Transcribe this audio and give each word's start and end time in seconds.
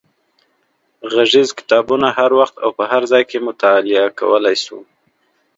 غږیز 1.13 1.49
کتابونه 1.59 2.07
هر 2.17 2.31
وخت 2.39 2.55
او 2.63 2.69
په 2.77 2.83
هر 2.91 3.01
ځای 3.11 3.23
کې 3.29 3.37
مطالعه 3.47 4.15
کولای 4.19 4.55
شو. 4.63 4.79